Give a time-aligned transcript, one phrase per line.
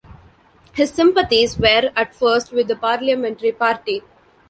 [0.73, 4.01] His sympathies were at first with the parliamentary party.